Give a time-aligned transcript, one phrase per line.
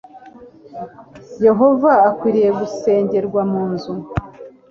[1.45, 3.93] yehova akwiriye gusengerwa mu nzu